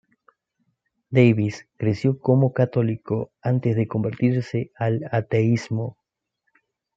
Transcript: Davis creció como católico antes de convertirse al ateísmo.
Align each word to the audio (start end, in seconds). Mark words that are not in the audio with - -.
Davis 1.11 1.67
creció 1.77 2.17
como 2.17 2.53
católico 2.53 3.31
antes 3.39 3.75
de 3.75 3.87
convertirse 3.87 4.71
al 4.75 5.07
ateísmo. 5.11 5.99